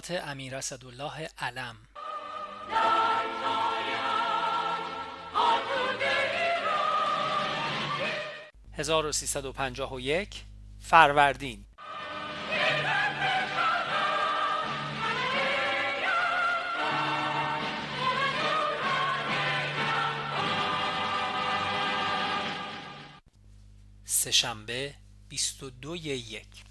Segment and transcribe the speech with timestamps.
[0.00, 1.76] خاطرات امیر اسدالله علم.
[8.72, 10.44] 1351
[10.80, 11.64] فروردین.
[24.04, 24.94] سهشنبه
[25.28, 26.69] 22 یک.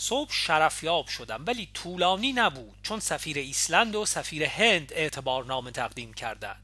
[0.00, 6.62] صبح شرفیاب شدم ولی طولانی نبود چون سفیر ایسلند و سفیر هند اعتبارنامه تقدیم کردند.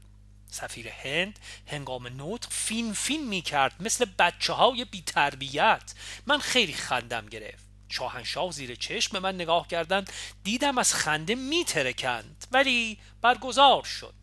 [0.51, 5.93] سفیر هند هنگام نطق فین فین می کرد مثل بچه های بی تربیت
[6.25, 7.63] من خیلی خندم گرفت.
[7.89, 10.11] شاهنشاه زیر چشم به من نگاه کردند
[10.43, 14.13] دیدم از خنده می ترکند ولی برگزار شد.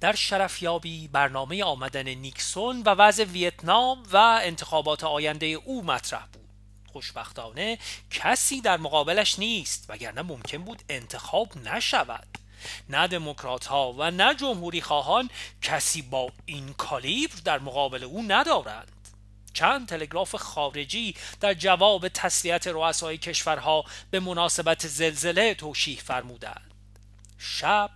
[0.00, 6.41] در شرفیابی برنامه آمدن نیکسون و وضع ویتنام و انتخابات آینده او مطرح بود.
[6.92, 7.78] خوشبختانه
[8.10, 12.26] کسی در مقابلش نیست وگرنه ممکن بود انتخاب نشود.
[12.88, 15.30] نه دموکرات ها و نه جمهوری خواهان
[15.62, 18.92] کسی با این کالیبر در مقابل او ندارند.
[19.54, 26.74] چند تلگراف خارجی در جواب تسلیت رؤسای کشورها به مناسبت زلزله توشیح فرمودند.
[27.38, 27.90] شب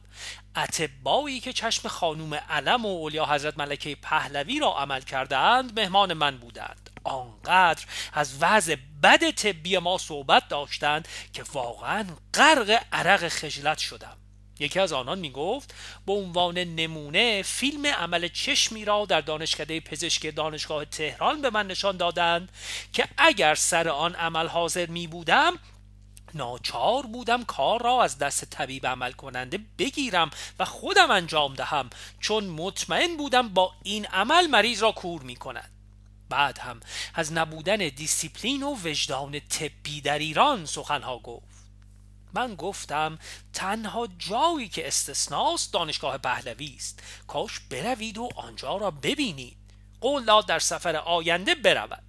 [0.57, 6.37] اتبایی که چشم خانوم علم و اولیا حضرت ملکه پهلوی را عمل کردند مهمان من
[6.37, 6.91] بودند.
[7.05, 14.17] آنقدر از وضع بد طبی ما صحبت داشتند که واقعا غرق عرق خجلت شدم.
[14.61, 15.75] یکی از آنان می گفت
[16.07, 21.97] به عنوان نمونه فیلم عمل چشمی را در دانشکده پزشکی دانشگاه تهران به من نشان
[21.97, 22.53] دادند
[22.93, 25.59] که اگر سر آن عمل حاضر می بودم
[26.37, 32.45] ناچار بودم کار را از دست طبیب عمل کننده بگیرم و خودم انجام دهم چون
[32.45, 35.71] مطمئن بودم با این عمل مریض را کور می کند.
[36.29, 36.81] بعد هم
[37.15, 41.57] از نبودن دیسیپلین و وجدان طبی در ایران سخنها گفت.
[42.35, 43.19] من گفتم
[43.53, 47.03] تنها جایی که استثناست دانشگاه پهلوی است.
[47.27, 49.57] کاش بروید و آنجا را ببینید.
[50.01, 52.06] قول داد در سفر آینده برود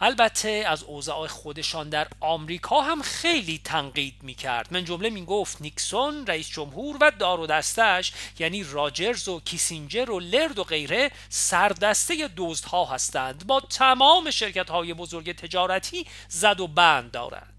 [0.00, 5.62] البته از اوضاع خودشان در آمریکا هم خیلی تنقید می کرد من جمله می گفت
[5.62, 11.10] نیکسون رئیس جمهور و دار و دستش یعنی راجرز و کیسینجر و لرد و غیره
[11.28, 12.30] سردسته
[12.70, 13.46] ها هستند.
[13.46, 17.54] با تمام شرکت های بزرگ تجارتی زد و بند دارند.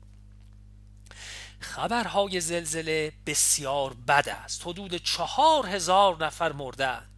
[1.59, 4.61] خبرهای زلزله بسیار بد است.
[4.67, 7.09] حدود چهار هزار نفر مردند.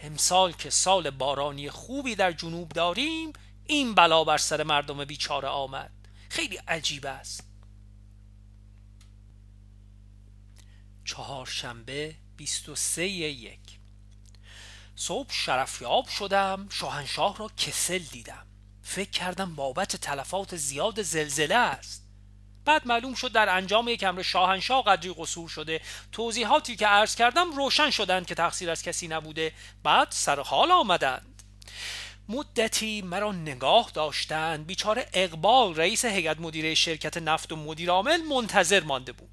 [0.00, 3.32] امسال که سال بارانی خوبی در جنوب داریم
[3.70, 5.90] این بلا بر سر مردم بیچاره آمد.
[6.28, 7.46] خیلی عجیب است.
[11.04, 13.58] چهارشنبه 23 یک.
[14.96, 18.46] صبح شرفیاب شدم شاهنشاه را کسل دیدم.
[18.82, 22.04] فکر کردم بابت تلفات زیاد زلزله است.
[22.64, 25.80] بعد معلوم شد در انجام یک امر شاهنشاه قدری قصور شده.
[26.12, 29.52] توضیحاتی که عرض کردم روشن شدند که تقصیر از کسی نبوده.
[29.82, 31.39] بعد سر حال آمدند.
[32.30, 34.66] مدتی مرا نگاه داشتند.
[34.66, 39.28] بیچاره اقبال رئیس هیئت مدیره شرکت نفت و مدیر عامل منتظر مانده بود.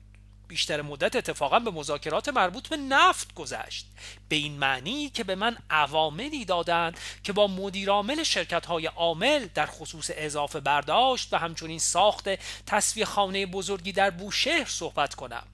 [0.47, 3.87] بیشتر مدت اتفاقا به مذاکرات مربوط به نفت گذشت.
[4.29, 9.65] به این معنی که به من عواملی دادند که با مدیرعامل شرکت های عامل در
[9.65, 12.29] خصوص اضافه برداشت و همچنین ساخت
[12.65, 15.47] تصویه خانه بزرگی در بوشهر صحبت کنم.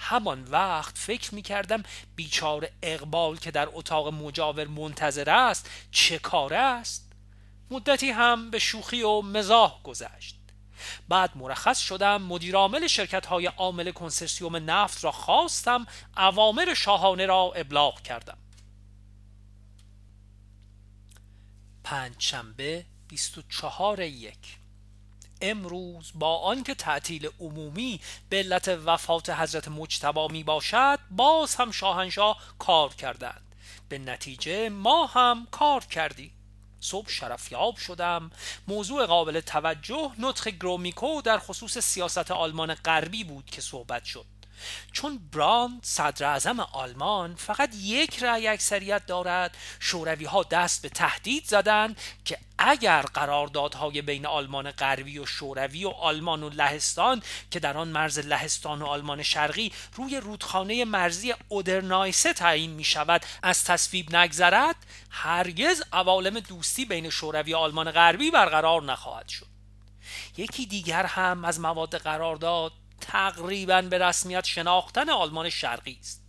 [0.00, 1.82] همان وقت فکر می کردم
[2.16, 7.12] بیچار اقبال که در اتاق مجاور منتظر است چه کاره است.
[7.70, 10.36] مدتی هم به شوخی و مزاح گذشت.
[11.08, 15.86] بعد مرخص شدم مدیرعامل شرکت های عامل کنسرسیوم نفت را خواستم
[16.16, 18.38] اوامر شاهانه را ابلاغ کردم.
[21.84, 24.58] پنجشنبه 24 یک.
[25.42, 32.38] امروز با آنکه تعطیل عمومی به علت وفات حضرت مجتبا می باشد باز هم شاهنشاه
[32.58, 33.42] کار کردند.
[33.88, 36.32] به نتیجه ما هم کار کردیم.
[36.80, 38.30] صبح شرفیاب شدم.
[38.68, 44.39] موضوع قابل توجه نطق گرومیکو در خصوص سیاست آلمان غربی بود که صحبت شد.
[44.92, 51.44] چون براند صدر اعظم آلمان فقط یک رأی اکثریت دارد شوروی ها دست به تهدید
[51.44, 57.76] زدند که اگر قراردادهای بین آلمان غربی و شوروی و آلمان و لهستان که در
[57.76, 64.16] آن مرز لهستان و آلمان شرقی روی رودخانه مرزی اودرنایسه تعیین می شود از تصویب
[64.16, 64.76] نگذرد
[65.10, 69.46] هرگز عوالم دوستی بین شوروی و آلمان غربی برقرار نخواهد شد.
[70.36, 76.22] یکی دیگر هم از مواد قرارداد تقریبا به رسمیت شناختن آلمان شرقی است.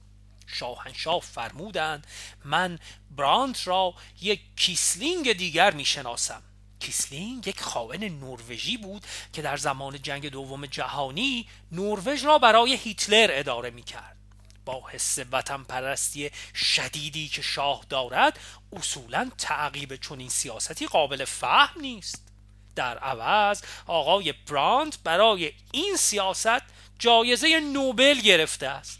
[0.47, 2.07] شاهنشاه فرمودند
[2.45, 2.79] من
[3.11, 6.41] برانت را یک کیسلینگ دیگر می شناسم
[6.79, 13.29] کیسلینگ یک خائن نروژی بود که در زمان جنگ دوم جهانی نروژ را برای هیتلر
[13.31, 14.17] اداره می کرد
[14.65, 18.39] با حس وطن پرستی شدیدی که شاه دارد
[18.73, 22.30] اصولا تعقیب چنین سیاستی قابل فهم نیست.
[22.75, 26.61] در عوض آقای براند برای این سیاست
[26.99, 28.99] جایزه نوبل گرفته است.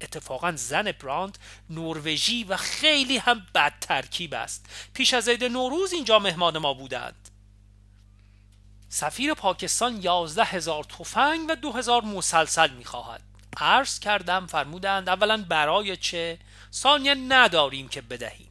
[0.00, 1.38] اتفاقا زن براند
[1.70, 4.66] نروژی و خیلی هم بد ترکیب است.
[4.94, 7.28] پیش از عید نوروز اینجا مهمان ما بودند.
[8.88, 13.22] سفیر پاکستان یازده هزار تفنگ و دو هزار مسلسل می‌خواهد.
[13.56, 16.38] عرض کردم فرمودند اولا برای چه؟
[16.72, 18.45] ثانیا نداریم که بدهیم.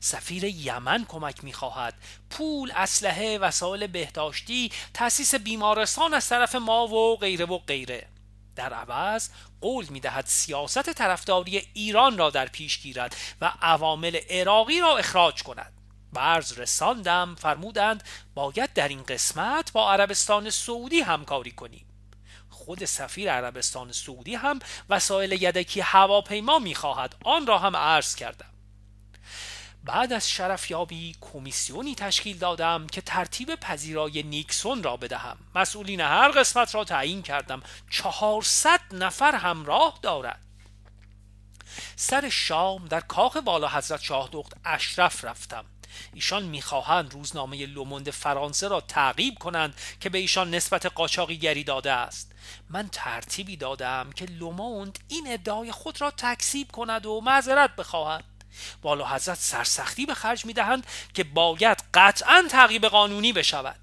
[0.00, 1.94] سفیر یمن کمک می‌خواهد.
[2.30, 8.08] پول اسلحه وسایل بهداشتی تأسیس بیمارستان از طرف ما و غیره و غیره.
[8.56, 9.28] در عوض
[9.60, 15.72] قول می‌دهد سیاست طرفداری ایران را در پیش گیرد و عوامل عراقی را اخراج کند.
[16.12, 18.02] برز رساندم فرمودند
[18.34, 21.86] باید در این قسمت با عربستان سعودی همکاری کنیم.
[22.50, 24.58] خود سفیر عربستان سعودی هم
[24.90, 27.16] وسایل یدکی هواپیما می‌خواهد.
[27.24, 28.55] آن را هم عرض کردم.
[29.86, 35.36] بعد از شرفیابی کمیسیونی تشکیل دادم که ترتیب پذیرای نیکسون را بدهم.
[35.54, 37.62] مسئولین هر قسمت را تعیین کردم.
[37.90, 40.40] چهارصد نفر همراه دارد.
[41.96, 45.64] سر شام در کاخ والا حضرت شاه دخت اشرف رفتم.
[46.14, 52.32] ایشان می‌خواهند روزنامه لوموند فرانسه را تعقیب کنند که به ایشان نسبت قاچاقیگری داده است.
[52.70, 58.35] من ترتیبی دادم که لوموند این ادعای خود را تکسیب کند و معذرت بخواهد.
[58.82, 63.80] والا حضرت سرسختی به خرج می‌دهند که باید قطعا تعقیب قانونی بشود.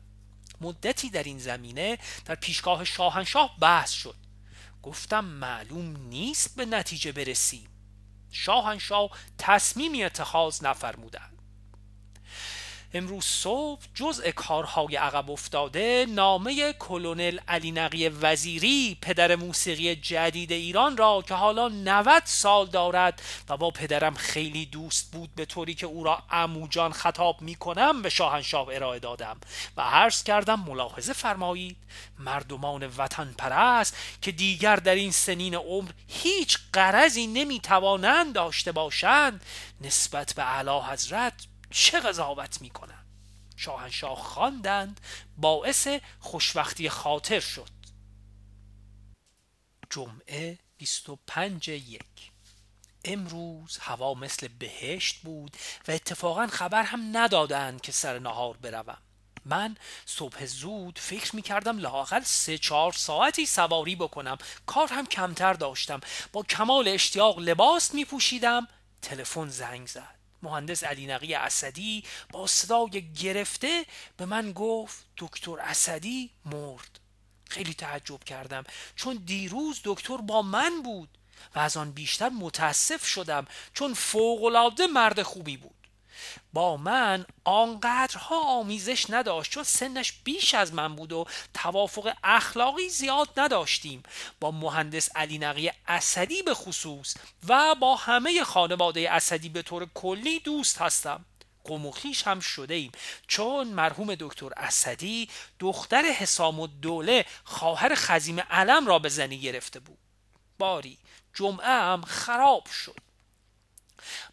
[0.61, 4.15] مدتی در این زمینه در پیشگاه شاهنشاه بحث شد.
[4.83, 7.67] گفتم معلوم نیست به نتیجه برسیم.
[8.31, 11.32] شاهنشاه تصمیمی اتخاذ نفرمودند.
[12.95, 20.97] امروز صبح جزء کارهای عقب افتاده نامه کلونل علی نقی وزیری پدر موسیقی جدید ایران
[20.97, 25.85] را که حالا 90 سال دارد و با پدرم خیلی دوست بود به طوری که
[25.85, 29.37] او را اموجان خطاب می کنم به شاهنشاه ارائه دادم
[29.77, 31.77] و عرض کردم ملاحظه فرمایید
[32.19, 39.45] مردمان وطن پرست که دیگر در این سنین عمر هیچ قرضی نمی توانند داشته باشند
[39.81, 41.33] نسبت به اعلی حضرت
[41.73, 43.05] چه قضاوت می‌کنند؟
[43.57, 45.01] شاهنشاه خواندند
[45.37, 45.87] باعث
[46.19, 47.69] خوشبختی خاطر شد.
[49.89, 52.31] جمعه 25 یک.
[53.05, 58.97] امروز هوا مثل بهشت بود و اتفاقا خبر هم ندادند که سر نهار بروم.
[59.45, 64.37] من صبح زود فکر می کردم لاقل سه چهار ساعتی سواری بکنم.
[64.65, 65.99] کار هم کمتر داشتم.
[66.33, 68.67] با کمال اشتیاق لباس می پوشیدم
[69.01, 70.22] تلفن زنگ زد.
[70.43, 73.85] مهندس علی نقی اسدی با صدای گرفته
[74.17, 76.99] به من گفت دکتر اسدی مرد.
[77.49, 78.63] خیلی تعجب کردم
[78.95, 81.17] چون دیروز دکتر با من بود
[81.55, 85.82] و از آن بیشتر متاسف شدم چون فوقالعاده مرد خوبی بود.
[86.53, 93.29] با من آنقدرها آمیزش نداشت چون سنش بیش از من بود و توافق اخلاقی زیاد
[93.37, 94.03] نداشتیم.
[94.39, 97.15] با مهندس علی نقی اسدی به خصوص
[97.47, 101.25] و با همه خانواده اسدی به طور کلی دوست هستم.
[101.63, 102.91] قموخیش هم شده ایم
[103.27, 109.79] چون مرحوم دکتر اسدی دختر حسام و دوله خواهر خزیم علم را به زنی گرفته
[109.79, 109.97] بود.
[110.59, 110.97] باری
[111.33, 113.02] جمعه هم خراب شد.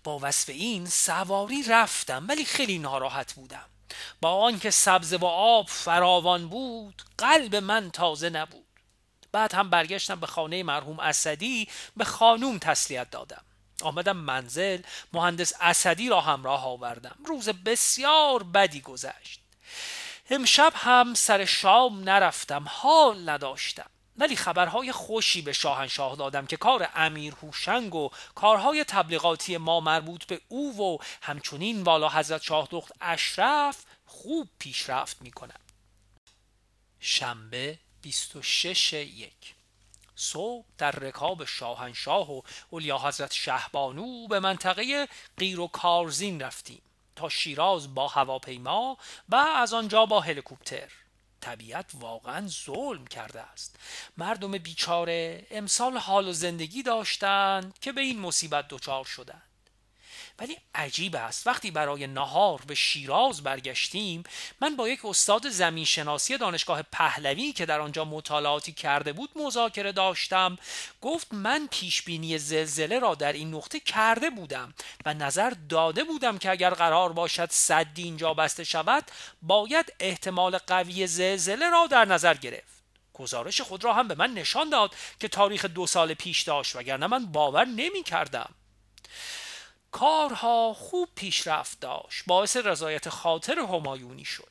[0.05, 3.65] با وصف این سواری رفتم ولی خیلی ناراحت بودم.
[4.21, 8.67] با آنکه سبز و آب فراوان بود قلب من تازه نبود.
[9.33, 13.43] بعد هم برگشتم به خانه مرحوم اسدی به خانوم تسلیت دادم.
[13.83, 17.17] آمدم منزل مهندس اسدی را همراه آوردم.
[17.27, 19.41] روز بسیار بدی گذشت.
[20.31, 23.91] امشب هم سر شام نرفتم حال نداشتم.
[24.21, 30.25] ولی خبرهای خوشی به شاهنشاه دادم که کار امیر هوشنگ و کارهای تبلیغاتی ما مربوط
[30.25, 35.61] به او و همچنین والا حضرت شاه دخت اشرف خوب پیشرفت می کنم.
[37.01, 39.55] شنبه 26 یک
[40.17, 46.83] صبح در رکاب شاهنشاه و اولیا حضرت شهبانو به منطقه قیر و کارزین رفتیم
[47.17, 48.97] تا شیراز با هواپیما
[49.29, 50.89] و از آنجا با هلیکوپتر
[51.41, 53.77] طبیعت واقعا ظلم کرده است.
[54.17, 59.50] مردم بیچاره امسال حال و زندگی داشتند که به این مصیبت دچار شدند.
[60.41, 61.47] ولی عجیب است.
[61.47, 64.23] وقتی برای نهار به شیراز برگشتیم
[64.61, 69.93] من با یک استاد زمین شناسی دانشگاه پهلوی که در آنجا مطالعاتی کرده بود مذاکره
[69.93, 70.59] داشتم
[71.01, 74.75] گفت من پیش بینی زلزله را در این نقطه کرده بودم
[75.07, 79.05] و نظر داده بودم که اگر قرار باشد صدی اینجا بسته شود
[79.43, 82.81] باید احتمال قوی زلزله را در نظر گرفت.
[83.15, 87.07] گزارش خود را هم به من نشان داد که تاریخ دو سال پیش داشت وگرنه
[87.07, 88.55] من باور نمی کردم
[89.91, 92.25] کارها خوب پیشرفت داشت.
[92.27, 94.49] باعث رضایت خاطر همایونی شد.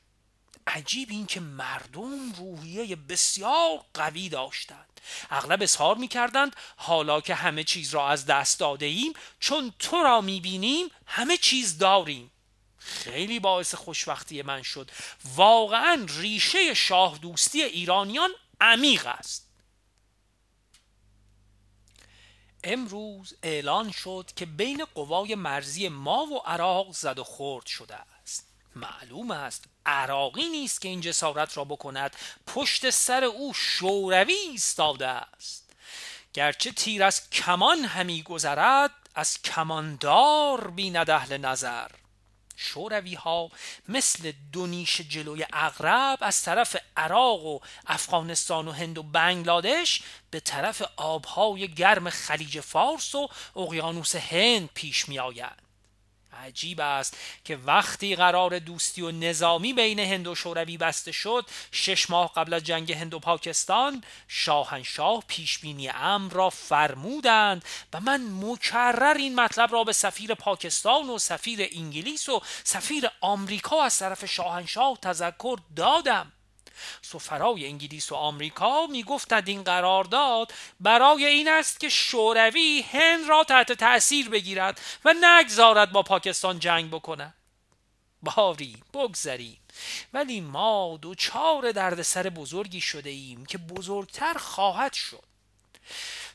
[0.68, 5.02] عجیب این که مردم روحیه بسیار قوی داشتند.
[5.30, 10.04] اغلب اظهار می کردند حالا که همه چیز را از دست داده ایم چون تو
[10.04, 12.32] را می بینیم همه چیز داریم.
[12.78, 14.92] خیلی باعث خوشبختی من شد.
[15.36, 18.30] واقعا ریشه شاه دوستی ایرانیان
[18.62, 19.49] عمیق است.
[22.64, 28.48] امروز اعلان شد که بین قوای مرزی ما و عراق زد و خورد شده است.
[28.76, 32.16] معلوم است عراقی نیست که این جسارت را بکند.
[32.48, 35.70] پشت سر او شوروی ایستاده است.
[36.34, 41.88] گرچه تیر از کمان همی گذرد از کماندار بیند اهل نظر.
[42.62, 43.52] شوروی ها
[43.88, 50.02] مثل دو نیش جلوی اغرب از طرف عراق و افغانستان و هند و بنگلادش
[50.32, 55.69] به طرف آبهای گرم خلیج فارس و اقیانوس هند پیش می آید.
[56.46, 62.10] عجیب است که وقتی قرار دوستی و نظامی بین هند و شوروی بسته شد شش
[62.10, 69.16] ماه قبل از جنگ هند و پاکستان شاهنشاه پیشبینی امر را فرمودند و من مکرر
[69.18, 74.98] این مطلب را به سفیر پاکستان و سفیر انگلیس و سفیر آمریکا از طرف شاهنشاه
[75.02, 76.32] تذکر دادم.
[77.02, 83.72] سفرای انگلیس و آمریکا می‌گفتند این قرارداد برای این است که شوروی هند را تحت
[83.72, 87.34] تأثیر بگیرد و نگذارد با پاکستان جنگ بکند.
[88.22, 89.58] باری بگذریم.
[90.14, 95.24] ولی ما دوچار دردسر بزرگی شده ایم که بزرگتر خواهد شد.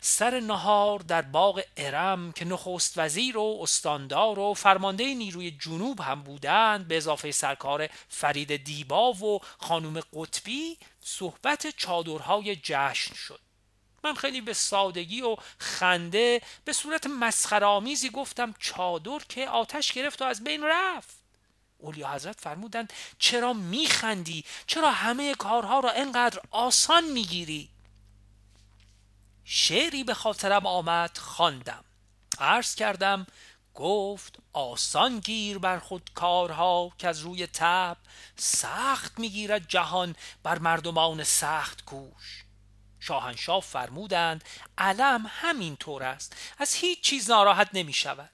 [0.06, 6.22] سر نهار در باغ ارم که نخست وزیر و استاندار و فرمانده نیروی جنوب هم
[6.22, 13.40] بودند به اضافه سرکار فرید دیبا و خانم قطبی صحبت چادرهای جشن شد.
[14.04, 20.24] من خیلی به سادگی و خنده به صورت مسخرآمیزی گفتم چادر که آتش گرفت و
[20.24, 21.16] از بین رفت.
[21.78, 27.73] اولیا حضرت فرمودند چرا میخندی؟ چرا همه کارها را انقدر آسان می‌گیری؟
[29.44, 31.84] شعری به خاطرم آمد خواندم.
[32.38, 33.26] عرض کردم
[33.74, 37.96] گفت آسان گیر بر خود کارها که از روی تب
[38.36, 42.44] سخت می‌گیرد جهان بر مردمان سخت کوش.
[43.00, 44.44] شاهنشاه فرمودند
[44.78, 48.30] علم همین طور است از هیچ چیز ناراحت نمی شود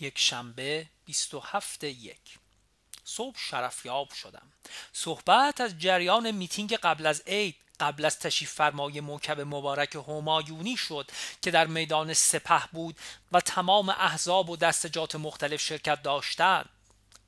[0.00, 2.38] یک شنبه 27 یک.
[3.08, 4.52] صبح شرفیاب شدم.
[4.92, 11.10] صحبت از جریان میتینگ قبل از عید قبل از تشریف فرمای موکب مبارک همایونی شد
[11.42, 12.96] که در میدان سپه بود
[13.32, 16.68] و تمام احزاب و دستجات مختلف شرکت داشتند.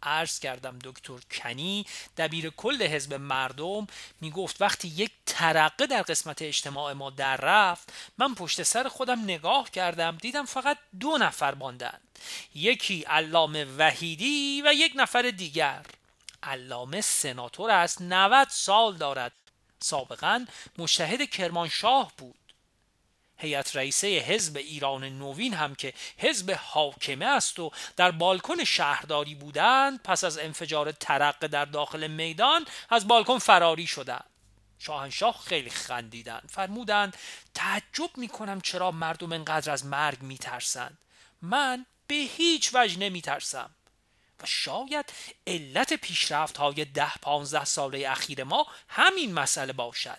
[0.03, 1.87] عرض کردم دکتر کنی.
[2.17, 3.87] دبیر کل حزب مردم
[4.21, 9.21] می گفت وقتی یک ترقه در قسمت اجتماع ما در رفت من پشت سر خودم
[9.21, 12.19] نگاه کردم دیدم فقط دو نفر ماندند
[12.55, 15.87] یکی علامه وحیدی و یک نفر دیگر.
[16.43, 19.33] علامه سناتور است 90 سال دارد.
[19.81, 20.47] سابقا
[20.79, 22.40] مشهد کرمانشاه بود.
[23.41, 30.03] هیئت رئیسه حزب ایران نوین هم که حزب حاکمه است و در بالکن شهرداری بودند
[30.03, 34.25] پس از انفجار ترقه در داخل میدان از بالکن فراری شدند.
[34.79, 37.17] شاهنشاه خیلی خندیدند فرمودند
[37.55, 40.99] تعجب می‌کنم چرا مردم انقدر از مرگ میترسند.
[41.43, 43.71] من به هیچ وجه نمیترسم.
[44.43, 45.13] و شاید
[45.47, 50.19] علت پیشرفت های ده پانزده ساله اخیر ما همین مسئله باشد.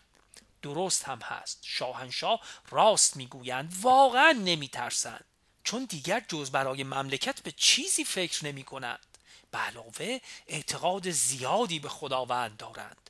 [0.61, 1.59] درست هم هست.
[1.61, 3.77] شاهنشاه راست می‌گویند.
[3.81, 5.25] واقعا نمیترسند.
[5.63, 9.05] چون دیگر جز برای مملکت به چیزی فکر نمی کنند
[9.51, 13.09] به علاوه اعتقاد زیادی به خداوند دارند.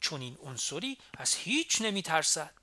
[0.00, 2.54] چون این عنصری از هیچ نمیترسد.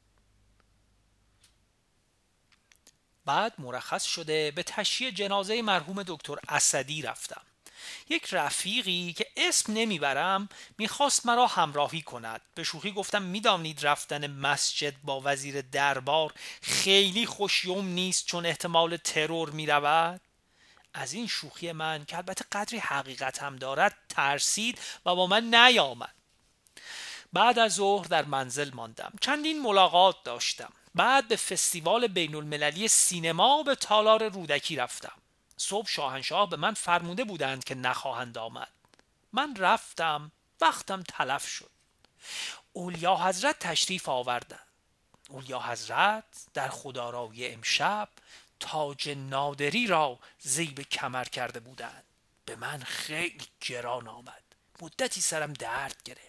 [3.26, 7.42] بعد مرخص شده به تشییع جنازه مرحوم دکتر اسدی رفتم.
[8.10, 12.42] یک رفیقی که اسم نمی‌برم می‌خواست مرا همراهی کند.
[12.56, 19.50] به شوخی گفتم می‌دانید رفتن مسجد با وزیر دربار خیلی خوشیوم نیست چون احتمال ترور
[19.50, 20.22] می‌رود؟
[20.94, 26.16] از این شوخی من که البته قدری حقیقت هم دارد ترسید و با من نیامد.
[27.34, 29.14] بعد از ظهر در منزل ماندم.
[29.22, 30.74] چندین ملاقات داشتم.
[30.96, 35.12] بعد به فستیوال بین المللی سینما به تالار رودکی رفتم.
[35.58, 38.72] صبح شاهنشاه به من فرموده بودند که نخواهند آمد.
[39.34, 40.32] من رفتم
[40.62, 41.72] وقتم تلف شد.
[42.74, 44.60] اولیا حضرت تشریف آوردند.
[45.30, 48.10] اولیا حضرت در خدارایی امشب
[48.60, 52.04] تاج نادری را زیب کمر کرده بودند.
[52.46, 54.44] به من خیلی گران آمد.
[54.82, 56.26] مدتی سرم درد گرفت.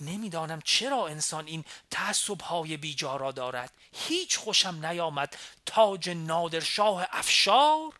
[0.00, 3.72] نمی‌دانم چرا انسان این تعصب های بیجا را دارد.
[3.92, 5.36] هیچ خوشم نیامد.
[5.66, 7.92] تاج نادرشاه افشار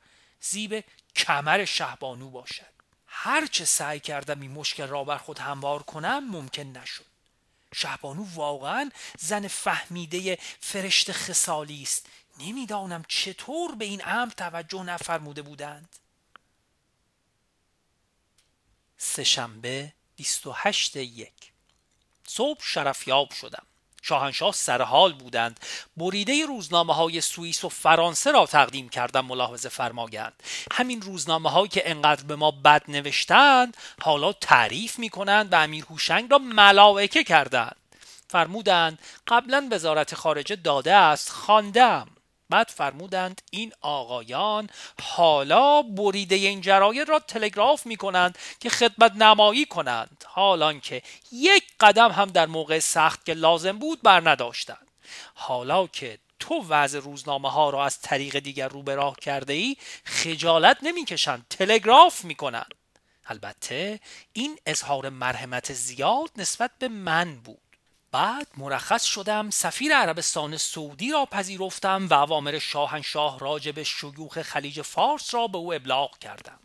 [0.50, 0.84] زیب
[1.16, 2.74] کمر شهبانو باشد.
[3.06, 7.04] هرچه سعی کردم این مشکل را بر خود هموار کنم ممکن نشد.
[7.74, 12.06] شهبانو واقعا زن فهمیده فرشت خسالی است.
[12.38, 15.96] نمی‌دانم چطور به این امر توجه نفرموده بودند.
[18.98, 21.52] سهشنبه 28 یک.
[22.26, 23.66] صبح شرفیاب شدم.
[24.06, 25.60] شاهنشاه سرحال بودند.
[25.96, 30.32] بریده روزنامه های سوئیس و فرانسه را تقدیم کردم ملاحظه فرمایند.
[30.72, 35.84] همین روزنامه هایی که انقدر به ما بد نوشتند حالا تعریف می کنند و امیر
[35.84, 37.76] هوشنگ را ملائکه کردند.
[38.28, 42.08] فرمودند قبلا وزارت خارجه داده است خواندم.
[42.50, 44.70] بعد فرمودند این آقایان
[45.02, 51.64] حالا بریده این جرایر را تلگراف می کنند که خدمت نمایی کنند حالان که یک
[51.80, 54.90] قدم هم در موقع سخت که لازم بود بر نداشتند.
[55.34, 59.76] حالا که تو وضع روزنامه ها را از طریق دیگر رو به راه کرده ای
[60.04, 62.74] خجالت نمی‌کشند تلگراف می‌کنند.
[63.26, 64.00] البته
[64.32, 67.63] این اظهار مرحمت زیاد نسبت به من بود.
[68.14, 75.34] بعد مرخص شدم سفیر عربستان سعودی را پذیرفتم و اوامر شاهنشاه راجب شیوخ خلیج فارس
[75.34, 76.58] را به او ابلاغ کردم.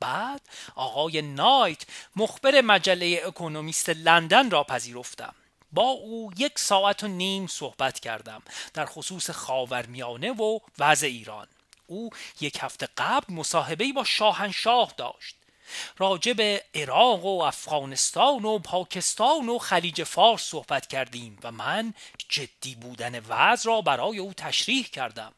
[0.00, 0.40] بعد
[0.74, 5.34] آقای نایت مخبر مجله اکونومیست لندن را پذیرفتم.
[5.72, 8.42] با او یک ساعت و نیم صحبت کردم
[8.74, 11.46] در خصوص خاورمیانه و وضع ایران.
[11.86, 15.36] او یک هفته قبل مصاحبه با شاهنشاه داشت.
[15.98, 21.94] راجع به عراق و افغانستان و پاکستان و خلیج فارس صحبت کردیم و من
[22.28, 25.32] جدی بودن وضع را برای او تشریح کردم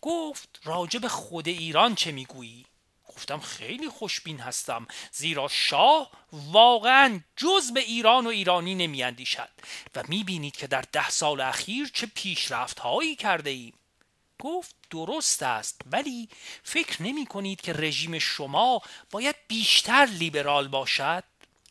[0.00, 2.66] گفت راجع به خود ایران چه می‌گویی؟
[3.08, 9.48] گفتم خیلی خوشبین هستم زیرا شاه واقعا جز به ایران و ایرانی نمیاندیشد
[9.94, 13.74] و می‌بینید که در ده سال اخیر چه پیشرفت هایی کرده ایم
[14.38, 16.28] گفت درست است ولی
[16.62, 21.24] فکر نمی کنید که رژیم شما باید بیشتر لیبرال باشد؟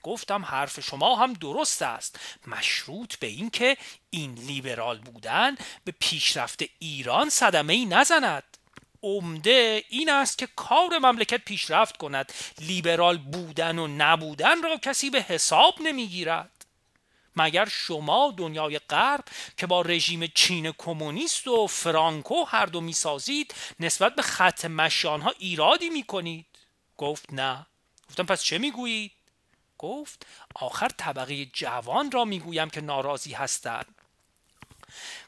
[0.04, 2.20] گفتم حرف شما هم درست است.
[2.48, 3.78] مشروط به اینکه
[4.10, 8.44] این لیبرال بودن به پیشرفت ایران صدمه ای نزند.
[9.04, 12.34] عمده این است که کار مملکت پیشرفت کند.
[12.60, 16.53] لیبرال بودن و نبودن را کسی به حساب نمی‌گیرد
[17.36, 19.26] مگر شما دنیای غرب
[19.58, 25.34] که با رژیم چین کمونیست و فرانکو هر دو می‌سازید نسبت به خط مشیان ها
[25.40, 26.46] ایرادی می‌کنید؟
[26.98, 27.66] گفت نه.
[28.10, 29.12] گفتم پس چه می‌گویید؟
[29.78, 33.96] گفت آخر طبقه جوان را می‌گویم که ناراضی هستند.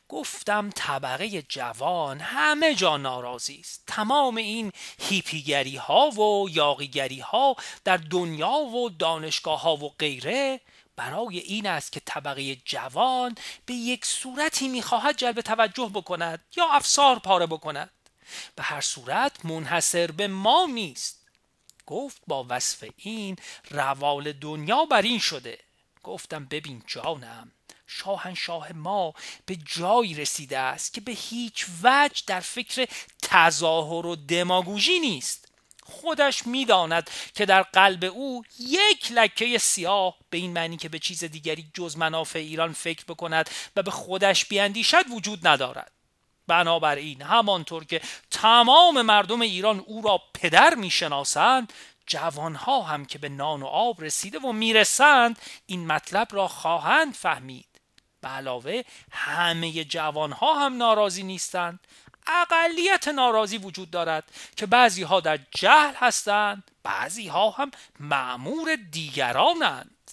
[0.10, 3.84] گفتم طبقه جوان همه جا ناراضی است.
[3.88, 10.62] تمام این هیپیگری ها و یاقیگری ها در دنیا و دانشگاه ها و غیره
[10.96, 17.20] برای این است که طبقه جوان به یک صورتی می‌خواهد جلب توجه بکند یا افسار
[17.20, 17.90] پاره بکند.
[18.56, 21.26] به هر صورت منحصر به ما نیست.
[21.86, 23.36] گفت با وصف این
[23.70, 25.60] روال دنیا بر این شده.
[26.04, 27.52] گفتم ببین جانم
[27.88, 29.14] شاهنشاه ما
[29.46, 32.88] به جایی رسیده است که به هیچ وجه در فکر
[33.22, 35.45] تظاهر و دماگوژی نیست.
[35.86, 41.24] خودش می‌داند که در قلب او یک لکه سیاه به این معنی که به چیز
[41.24, 45.92] دیگری جز منافع ایران فکر بکند و به خودش بیاندیشد وجود ندارد.
[46.48, 51.74] بنابراین همانطور که تمام مردم ایران او را پدر می‌شناسند
[52.08, 57.68] جوانها هم که به نان و آب رسیده و می‌رسند این مطلب را خواهند فهمید.
[58.22, 61.80] به علاوه همه جوانها هم ناراضی نیستند.
[62.28, 64.24] اقلیت ناراضی وجود دارد
[64.56, 70.12] که بعضی ها در جهل هستند بعضی ها هم معمور دیگرانند.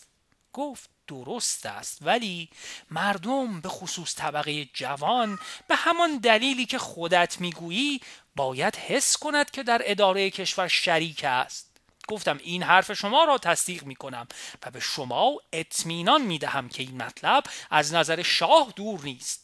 [0.53, 2.49] گفت درست است ولی
[2.91, 8.01] مردم به خصوص طبقه جوان به همان دلیلی که خودت می‌گویی
[8.37, 11.73] باید حس کند که در اداره کشور شریک است.
[12.09, 14.27] گفتم این حرف شما را تصدیق می کنم
[14.67, 19.42] و به شما اطمینان می دهم که این مطلب از نظر شاه دور نیست.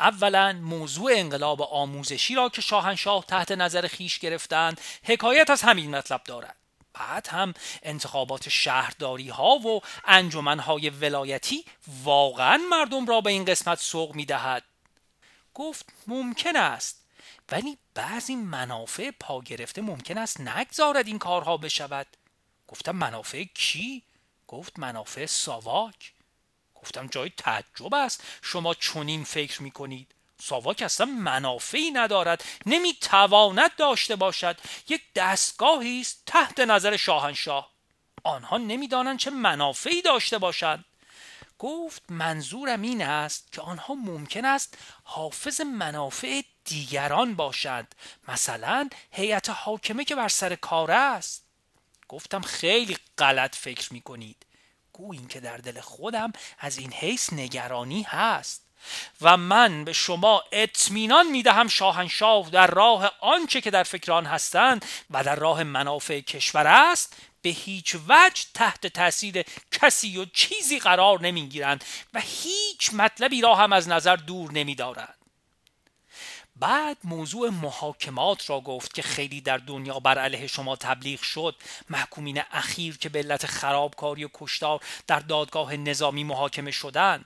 [0.00, 6.22] اولا موضوع انقلاب آموزشی را که شاهنشاه تحت نظر خیش گرفتند حکایت از همین مطلب
[6.24, 6.56] دارد.
[6.94, 11.64] بعد هم انتخابات شهرداری ها و انجمن های ولایتی
[12.04, 14.62] واقعا مردم را به این قسمت سوق می دهد
[15.54, 17.02] گفت ممکن است.
[17.50, 22.06] ولی بعضی منافع پا گرفته ممکن است نگذارد این کارها بشود.
[22.68, 24.02] گفتم منافع کی؟
[24.48, 26.11] گفت منافع ساواک.
[26.82, 28.22] گفتم جای تعجب است.
[28.42, 32.44] شما چنین فکر می کنید ساواک اصلا منافعی ندارد.
[32.66, 34.60] نمی‌تواند داشته باشد.
[34.88, 37.72] یک دستگاهی است تحت نظر شاهنشاه.
[38.24, 40.84] آنها نمی‌دانند چه منافعی داشته باشند.
[41.58, 47.94] گفت منظورم این است که آنها ممکن است حافظ منافع دیگران باشند.
[48.28, 51.44] مثلا هیئت حاکمه که بر سر کار است.
[52.08, 54.46] گفتم خیلی غلط فکر می کنید
[55.00, 58.66] این که در دل خودم از این حیث نگرانی هست
[59.20, 64.84] و من به شما اطمینان می دهم شاهنشاه در راه آنچه که در فکران هستند
[65.10, 71.20] و در راه منافع کشور است به هیچ وجه تحت تاثیر کسی و چیزی قرار
[71.20, 75.21] نمی گیرند و هیچ مطلبی را هم از نظر دور نمی دارند.
[76.62, 81.56] بعد موضوع محاکمات را گفت که خیلی در دنیا بر علیه شما تبلیغ شد.
[81.90, 87.24] محکومین اخیر که به علت خرابکاری و کشتار در دادگاه نظامی محاکمه شدند.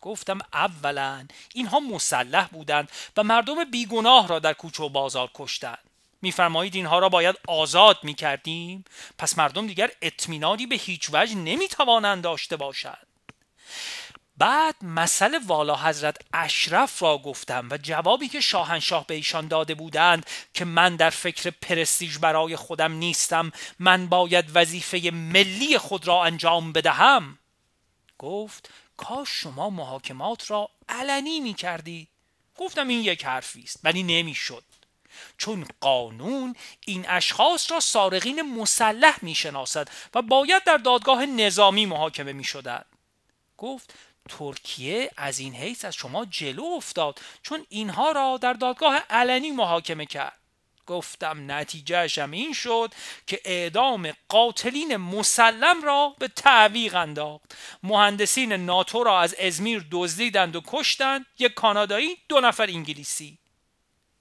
[0.00, 5.84] گفتم اولا اینها مسلح بودند و مردم بیگناه را در کوچه و بازار کشتند.
[6.22, 8.84] میفرمایید اینها را باید آزاد می‌کردیم؟
[9.18, 13.06] پس مردم دیگر اطمینانی به هیچ وجه نمی‌توانند داشته باشند.
[14.38, 20.26] بعد مسئله والا حضرت اشرف را گفتم و جوابی که شاهنشاه به ایشان داده بودند
[20.54, 26.72] که من در فکر پرستیژ برای خودم نیستم من باید وظیفه ملی خود را انجام
[26.72, 27.38] بدهم.
[28.18, 32.08] گفت کاش شما محاکمات را علنی می کردی
[32.56, 34.64] گفتم این یک حرفی است ولی نمی‌شد.
[35.38, 36.54] چون قانون
[36.86, 42.86] این اشخاص را سارقین مسلح می شناسد و باید در دادگاه نظامی محاکمه می شدند
[43.58, 43.94] گفت
[44.28, 50.06] ترکیه از این حیث از شما جلو افتاد چون اینها را در دادگاه علنی محاکمه
[50.06, 50.38] کرد.
[50.88, 52.94] گفتم نتیجهشم این شد
[53.26, 57.54] که اعدام قاتلین مسلم را به تعویق انداخت.
[57.82, 63.38] مهندسین ناتو را از ازمیر دزدیدند و کشتند یک کانادایی دو نفر انگلیسی.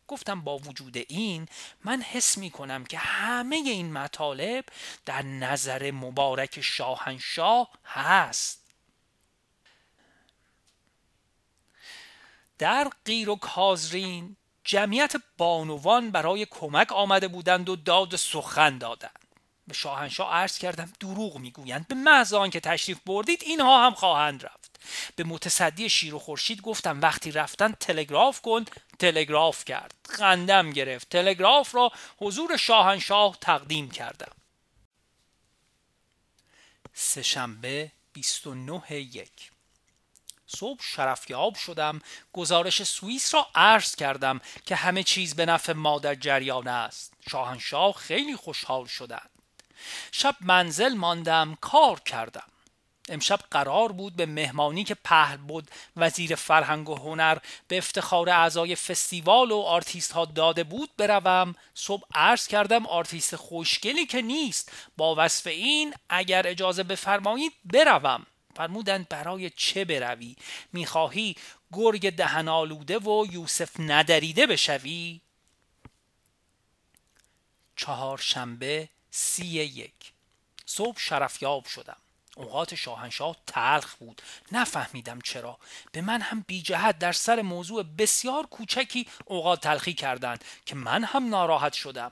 [0.08, 1.48] گفتم با وجود این
[1.84, 4.66] من حس می کنم که همه این مطالب
[5.06, 8.67] در نظر مبارک شاهنشاه هست.
[12.58, 19.28] در غیر و کازرین جمعیت بانوان برای کمک آمده بودند و داد سخن دادند.
[19.68, 21.88] به شاهنشاه عرض کردم دروغ می‌گویند.
[21.88, 24.80] به محض که تشریف بردید اینها هم خواهند رفت.
[25.16, 28.66] به متصدی شیر و خورشید گفتم وقتی رفتن تلگراف کن
[29.00, 29.94] تلگراف کرد.
[30.10, 31.10] خندم گرفت.
[31.10, 34.32] تلگراف را حضور شاهنشاه تقدیم کردم.
[36.94, 39.52] سهشنبه 29 یک.
[40.48, 42.02] صبح شرفیاب شدم
[42.34, 47.14] گزارش سوئیس را عرض کردم که همه چیز به نفع ما در جریان است.
[47.32, 49.30] شاهنشاه خیلی خوشحال شدند.
[50.12, 52.48] شب منزل ماندم کار کردم.
[53.10, 58.76] امشب قرار بود به مهمانی که پهل بود وزیر فرهنگ و هنر به افتخار اعضای
[58.76, 61.56] فستیوال و آرتیست ها داده بود بروم.
[61.74, 68.26] صبح عرض کردم آرتیست خوشگلی که نیست با وصف این اگر اجازه بفرمایید بروم.
[68.58, 70.36] فرمودند برای چه بروی؟
[70.74, 71.36] می‌خواهی
[71.74, 75.22] گرگ دهن آلوده و یوسف ندریده بشوی؟
[77.76, 80.14] چهارشنبه سی یک.
[80.66, 81.98] صبح شرفیاب شدم.
[82.36, 84.22] اوقات شاهنشاه تلخ بود.
[84.52, 85.58] نفهمیدم چرا.
[85.92, 91.04] به من هم بی جهت در سر موضوع بسیار کوچکی اوقات تلخی کردند که من
[91.04, 92.12] هم ناراحت شدم.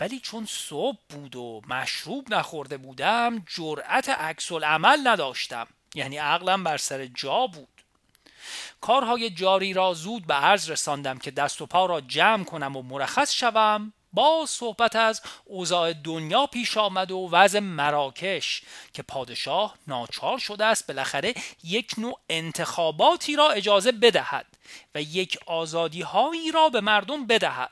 [0.00, 5.66] ولی چون صبح بود و مشروب نخورده بودم جرأت عکس عمل نداشتم.
[5.94, 7.68] یعنی عقلم بر سر جا بود.
[8.80, 12.82] کارهای جاری را زود به عرض رساندم که دست و پا را جمع کنم و
[12.82, 13.92] مرخص شوم.
[14.12, 20.86] با صحبت از اوضاع دنیا پیش آمد و وضع مراکش که پادشاه ناچار شده است
[20.86, 24.46] بالاخره یک نوع انتخاباتی را اجازه بدهد
[24.94, 27.70] و یک آزادی هایی را به مردم بدهد.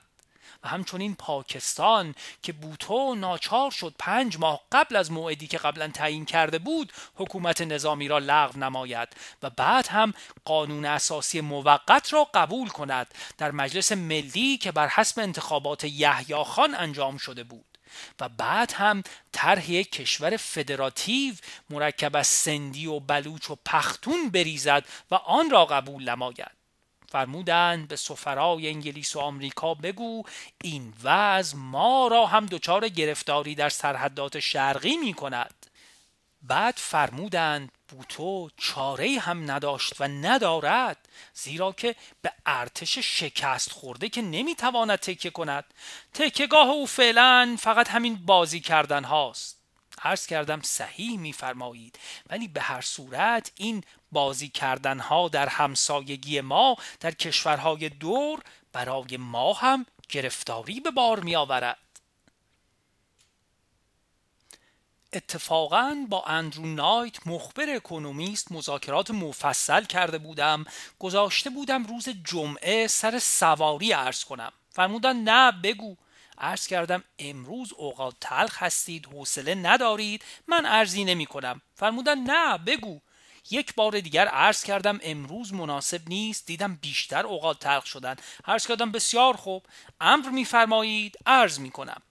[0.66, 6.58] همچنین پاکستان که بوتو ناچار شد پنج ماه قبل از موعدی که قبلا تعیین کرده
[6.58, 9.08] بود حکومت نظامی را لغو نماید
[9.42, 15.20] و بعد هم قانون اساسی موقت را قبول کند در مجلس ملی که بر حسب
[15.20, 17.64] انتخابات یحیی خان انجام شده بود.
[18.20, 19.02] و بعد هم
[19.32, 21.34] طرح یک کشور فدراتیو
[21.70, 26.55] مرکب از سندی و بلوچ و پختون بریزد و آن را قبول نماید.
[27.08, 30.22] فرمودند به سفرای انگلیس و آمریکا بگو
[30.64, 35.66] این وضع ما را هم دچار گرفتاری در سرحدات شرقی می کند
[36.42, 44.22] بعد فرمودند بوتو چاره هم نداشت و ندارد زیرا که به ارتش شکست خورده که
[44.22, 45.64] نمی‌تواند تکه کند.
[46.14, 49.55] تکهگاه او فعلا فقط همین بازی کردن هاست.
[50.02, 51.98] عرض کردم صحیح میفرمایید.
[52.30, 59.16] ولی به هر صورت این بازی کردن ها در همسایگی ما در کشورهای دور برای
[59.16, 61.78] ما هم گرفتاری به بار می آورد
[65.12, 70.64] اتفاقا با اندرو نایت مخبر اکونومیست مذاکرات مفصل کرده بودم.
[70.98, 74.52] گذاشته بودم روز جمعه سر سواری عرض کنم.
[74.70, 75.96] فرمودن نه بگو.
[76.38, 81.60] عرض کردم امروز اوقات تلخ هستید حوصله ندارید من ارزی نمی کنم.
[81.74, 83.00] فرمودن نه بگو.
[83.50, 88.16] یک بار دیگر عرض کردم امروز مناسب نیست دیدم بیشتر اوقات تلخ شدن.
[88.44, 89.66] عرض کردم بسیار خوب.
[90.00, 92.02] امر میفرمایید عرض می کنم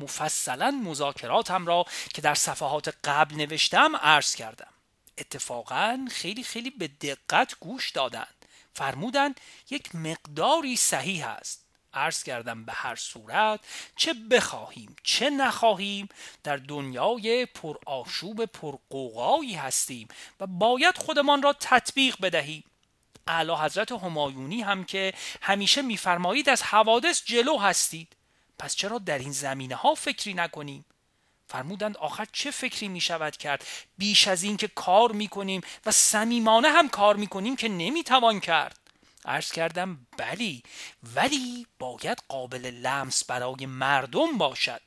[0.00, 1.84] مفصلا مذاکراتم را
[2.14, 4.70] که در صفحات قبل نوشتم عرض کردم.
[5.18, 8.34] اتفاقا خیلی خیلی به دقت گوش دادند.
[8.74, 11.63] فرمودند یک مقداری صحیح است.
[11.94, 13.60] عرض کردم به هر صورت
[13.96, 16.08] چه بخواهیم چه نخواهیم
[16.42, 20.08] در دنیای پر آشوب پر قوقایی هستیم
[20.40, 22.64] و باید خودمان را تطبیق بدهیم.
[23.26, 28.16] اعلی حضرت همایونی هم که همیشه میفرمایید از حوادث جلو هستید.
[28.58, 30.84] پس چرا در این زمینه ها فکری نکنیم؟
[31.48, 33.64] فرمودند آخر چه فکری می شود کرد؟
[33.98, 38.02] بیش از این که کار می کنیم و صمیمانه هم کار می کنیم که نمی
[38.02, 38.83] توان کرد.
[39.24, 40.62] عرض کردم بلی
[41.14, 44.80] ولی باید قابل لمس برای مردم باشد.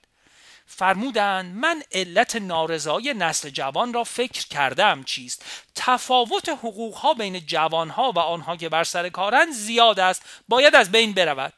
[0.66, 5.46] فرمودند من علت نارضای نسل جوان را فکر کردم چیست.
[5.76, 10.22] تفاوت حقوق ها بین جوان ها و آنها که بر سر کارند زیاد است.
[10.48, 11.54] باید از بین برود.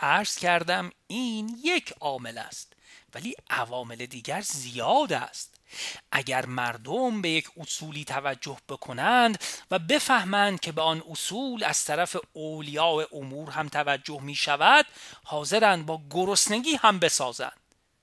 [0.00, 2.75] عرض کردم این یک عامل است.
[3.16, 5.54] ولی عوامل دیگر زیاد است.
[6.12, 12.16] اگر مردم به یک اصولی توجه بکنند و بفهمند که به آن اصول از طرف
[12.32, 14.86] اولیاء امور هم توجه می شود
[15.24, 17.60] حاضرند با گرسنگی هم بسازند.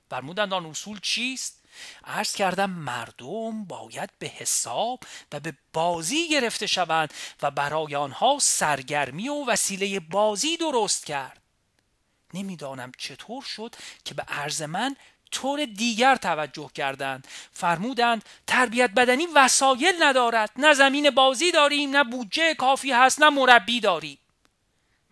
[0.09, 1.61] فرمودند آن اصول چیست؟
[2.03, 4.99] عرض کردم مردم باید به حساب
[5.31, 11.42] و به بازی گرفته شوند و برای آنها سرگرمی و وسیله بازی درست کرد.
[12.33, 14.95] نمی‌دانم چطور شد که به عرض من
[15.31, 17.27] طور دیگر توجه کردند.
[17.51, 20.51] فرمودند تربیت بدنی وسایل ندارد.
[20.55, 24.17] نه زمین بازی داریم نه بودجه کافی هست نه مربی داریم.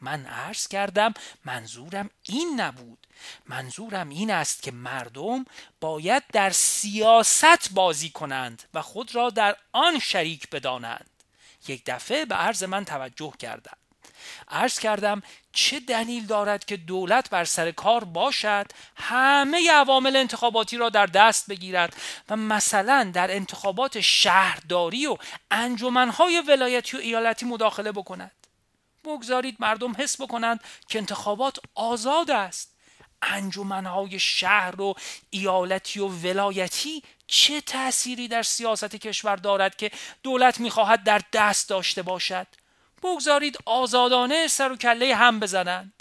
[0.02, 1.14] من عرض کردم
[1.46, 3.08] منظورم این نبود.
[3.46, 5.46] منظورم این است که مردم
[5.82, 11.10] باید در سیاست بازی کنند و خود را در آن شریک بدانند.
[11.68, 13.81] یک دفعه به عرض من توجه کردند.
[14.50, 15.22] عرض کردم
[15.54, 21.50] چه دلیل دارد که دولت بر سر کار باشد همه عوامل انتخاباتی را در دست
[21.50, 21.96] بگیرد
[22.30, 25.18] و مثلا در انتخابات شهرداری و
[25.52, 28.32] انجمنهای ولایتی و ایالتی مداخله بکند؟
[29.04, 32.72] بگذارید مردم حس بکنند که انتخابات آزاد است.
[33.22, 34.96] انجمنهای شهر و
[35.30, 39.92] ایالتی و ولایتی چه تأثیری در سیاست کشور دارد که
[40.24, 42.48] دولت می‌خواهد در دست داشته باشد؟
[43.04, 45.94] بگذارید آزادانه سر و کله هم بزنند.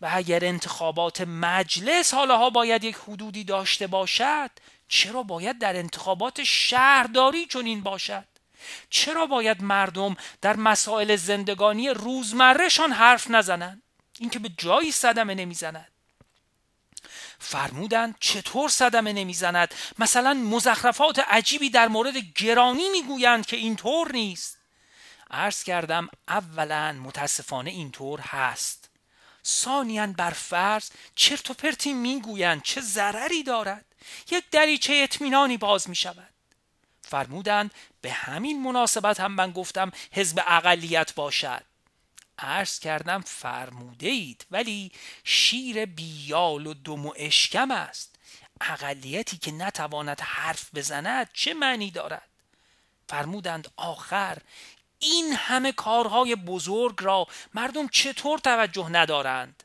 [0.00, 4.50] و اگر انتخابات مجلس حالاها باید یک حدودی داشته باشد
[4.88, 8.24] چرا باید در انتخابات شهرداری چنین باشد؟
[8.90, 13.82] چرا باید مردم در مسائل زندگانی روزمرهشان حرف نزنند؟
[14.18, 15.92] اینکه به جایی صدمه نمی‌زند.
[17.38, 24.58] فرمودند چطور صدمه نمی‌زند؟ مثلا مزخرفات عجیبی در مورد گرانی می‌گویند که اینطور نیست.
[25.30, 28.88] عرض کردم اولا متاسفانه اینطور هست.
[29.46, 33.84] ثانیا بر فرض چرت و پرتی می‌گویند چه ضرری دارد.
[34.30, 36.28] یک دریچه اطمینانی باز می شود
[37.02, 41.64] فرمودند به همین مناسبت هم من گفتم حزب اقلیت باشد.
[42.38, 44.92] عرض کردم فرموده اید ولی
[45.24, 48.14] شیر بیال و دم و اشکم است.
[48.60, 52.28] اقلیتی که نتواند حرف بزند چه معنی دارد؟
[53.08, 54.38] فرمودند آخر
[54.98, 59.62] این همه کارهای بزرگ را مردم چطور توجه ندارند؟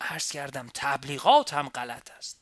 [0.00, 2.38] عرض کردم تبلیغات هم غلط است.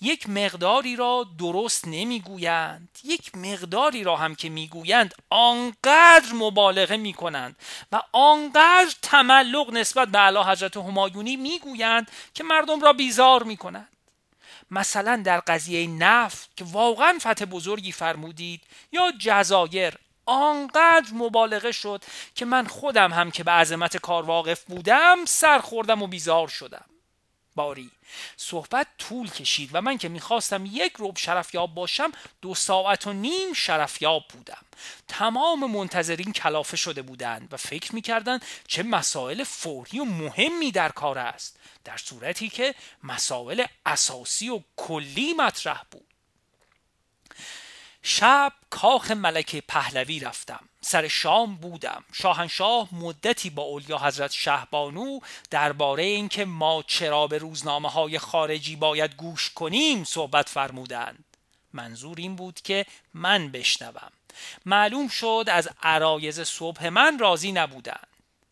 [0.00, 7.56] یک مقداری را درست نمی‌گویند یک مقداری را هم که می‌گویند آنقدر مبالغه می‌کنند
[7.92, 13.88] و آنقدر تملق نسبت به اعلی حضرت همایونی می‌گویند که مردم را بیزار می‌کنند.
[14.70, 19.94] مثلا در قضیه نفت که واقعا فتح بزرگی فرمودید یا جزایر
[20.26, 26.02] آنقدر مبالغه شد که من خودم هم که به عظمت کار واقف بودم سر خوردم
[26.02, 26.84] و بیزار شدم.
[27.54, 27.90] باری
[28.36, 32.12] صحبت طول کشید و من که می‌خواستم یک روب شرفیاب باشم
[32.42, 34.62] دو ساعت و نیم شرفیاب بودم.
[35.08, 41.18] تمام منتظرین کلافه شده بودند و فکر می‌کردند چه مسائل فوری و مهمی در کار
[41.18, 41.58] است.
[41.84, 46.15] در صورتی که مسائل اساسی و کلی مطرح بود.
[48.08, 50.68] شب کاخ ملکه پهلوی رفتم.
[50.80, 52.04] سر شام بودم.
[52.12, 59.14] شاهنشاه مدتی با اولیا حضرت شهبانو درباره اینکه ما چرا به روزنامه های خارجی باید
[59.14, 61.24] گوش کنیم صحبت فرمودند.
[61.72, 64.12] منظور این بود که من بشنوم.
[64.66, 68.08] معلوم شد از عرایز صبح من راضی نبودند.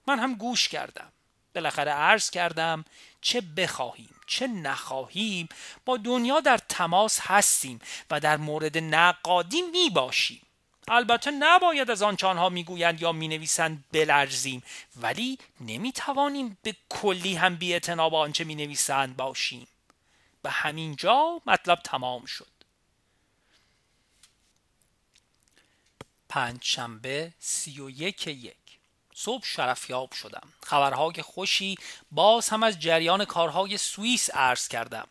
[0.07, 1.13] من هم گوش کردم.
[1.55, 2.85] بالاخره عرض کردم
[3.21, 4.14] چه بخواهیم.
[4.27, 5.49] چه نخواهیم
[5.85, 10.41] با دنیا در تماس هستیم و در مورد نقادی می باشیم
[10.89, 14.63] البته نباید از آنچه آنها می‌گویند یا می‌نویسند بلرزیم
[14.97, 19.67] ولی نمی‌توانیم به کلی هم بی با آنچه می‌نویسند باشیم.
[20.43, 22.47] به همین جا مطلب تمام شد.
[26.29, 28.64] پنج شنبه سی و یک یک.
[29.15, 30.49] صبح شرفیاب شدم.
[30.67, 31.75] خبرهای خوشی
[32.11, 35.07] باز هم از جریان کارهای سوئیس عرض کردم.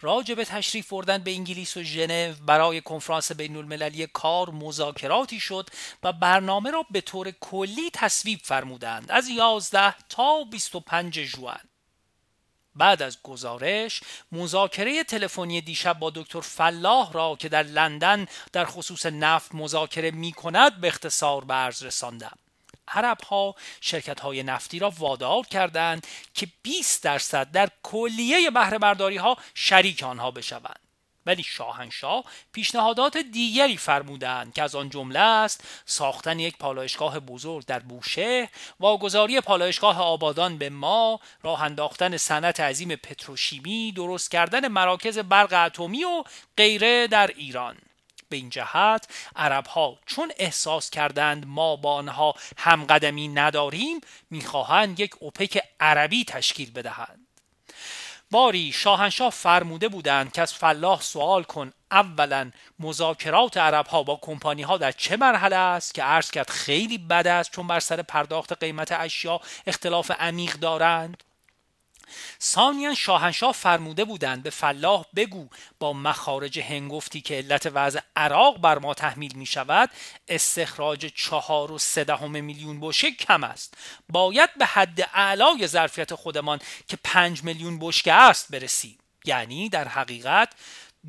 [0.00, 5.68] راجع به تشریف بردن به انگلیس و ژنو برای کنفرانس بین المللی کار مذاکراتی شد
[6.02, 9.10] و برنامه را به طور کلی تصویب فرمودند.
[9.10, 11.60] از 11 تا 25 ژوئن
[12.76, 14.00] بعد از گزارش
[14.32, 20.32] مذاکره تلفنی دیشب با دکتر فلاح را که در لندن در خصوص نفت مذاکره می
[20.32, 22.38] کند به اختصار به رساندم.
[22.92, 29.16] عرب ها شرکت های نفتی را وادار کردند که 20 درصد در کلیه بهره برداری
[29.16, 30.80] ها شریک آنها بشوند.
[31.28, 37.78] ولی شاهنشاه پیشنهادات دیگری فرمودند که از آن جمله است ساختن یک پالایشگاه بزرگ در
[37.78, 38.48] بوشه
[38.80, 46.04] واگذاری پالایشگاه آبادان به ما راه انداختن صنعت عظیم پتروشیمی درست کردن مراکز برق اتمی
[46.04, 46.24] و
[46.56, 47.76] غیره در ایران.
[48.28, 55.14] به این جهت عرب ها چون احساس کردند ما با آنها همقدمی نداریم می‌خواهند یک
[55.20, 57.28] اوپک عربی تشکیل بدهند.
[58.30, 64.62] باری شاهنشاه فرموده بودند که از فلاح سوال کن اولا مذاکرات عرب ها با کمپانی
[64.62, 68.52] ها در چه مرحله است که عرض کرد خیلی بد است چون بر سر پرداخت
[68.52, 71.22] قیمت اشیا اختلاف عمیق دارند؟
[72.42, 78.78] ثانیا شاهنشاه فرموده بودند به فلاح بگو با مخارج هنگفتی که علت وضع عراق بر
[78.78, 79.90] ما تحمیل می شود
[80.28, 83.74] استخراج چهار و سه میلیون بشکه کم است.
[84.08, 88.98] باید به حد اعلای ظرفیت خودمان که پنج میلیون بشکه است برسیم.
[89.24, 90.52] یعنی در حقیقت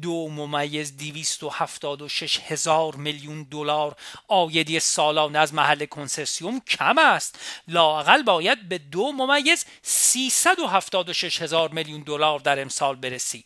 [0.02, 3.96] دو ممیز دیویست و هفتاد و شش هزار میلیون دلار
[4.28, 7.40] آیدی سالانه از محل کنسرسیوم کم است.
[7.68, 12.96] لاقل باید به دو ممیز سیصد و هفتاد و شش هزار میلیون دلار در امسال
[12.96, 13.46] برسید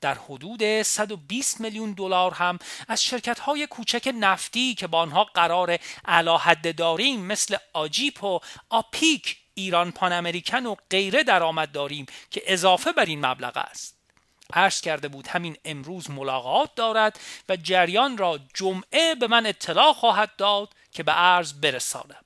[0.00, 5.78] در حدود 120 میلیون دلار هم از شرکت های کوچک نفتی که با آنها قرار
[6.04, 12.42] علا حد داریم مثل آجیپ و آپیک ایران پان امریکن و غیره درآمد داریم که
[12.46, 14.01] اضافه بر این مبلغ است.
[14.52, 20.30] عرض کرده بود همین امروز ملاقات دارد و جریان را جمعه به من اطلاع خواهد
[20.36, 22.24] داد که به عرض برسانم.